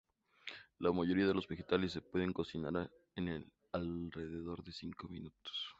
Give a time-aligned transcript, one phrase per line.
[0.79, 5.69] La mayoría de los vegetales se pueden cocinar en alrededor de cinco minutos.